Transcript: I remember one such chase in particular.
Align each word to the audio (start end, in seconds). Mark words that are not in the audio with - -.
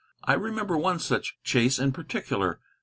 I 0.23 0.33
remember 0.33 0.75
one 0.79 0.97
such 0.97 1.35
chase 1.43 1.77
in 1.77 1.91
particular. 1.91 2.59